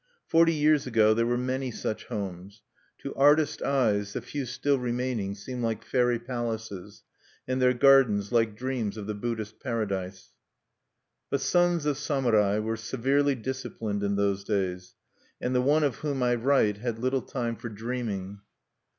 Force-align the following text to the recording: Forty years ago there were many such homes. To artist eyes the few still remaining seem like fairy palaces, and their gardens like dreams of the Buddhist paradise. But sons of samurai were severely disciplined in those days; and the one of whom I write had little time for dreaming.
Forty 0.25 0.55
years 0.55 0.87
ago 0.87 1.13
there 1.13 1.27
were 1.27 1.37
many 1.37 1.69
such 1.69 2.05
homes. 2.05 2.63
To 3.03 3.13
artist 3.13 3.61
eyes 3.61 4.13
the 4.13 4.21
few 4.23 4.47
still 4.47 4.79
remaining 4.79 5.35
seem 5.35 5.61
like 5.61 5.85
fairy 5.85 6.17
palaces, 6.17 7.03
and 7.47 7.61
their 7.61 7.75
gardens 7.75 8.31
like 8.31 8.55
dreams 8.57 8.97
of 8.97 9.05
the 9.05 9.13
Buddhist 9.13 9.59
paradise. 9.59 10.31
But 11.29 11.41
sons 11.41 11.85
of 11.85 11.99
samurai 11.99 12.57
were 12.57 12.77
severely 12.77 13.35
disciplined 13.35 14.01
in 14.01 14.15
those 14.15 14.43
days; 14.43 14.95
and 15.39 15.53
the 15.53 15.61
one 15.61 15.83
of 15.83 15.97
whom 15.97 16.23
I 16.23 16.33
write 16.33 16.77
had 16.77 16.97
little 16.97 17.21
time 17.21 17.55
for 17.55 17.69
dreaming. 17.69 18.39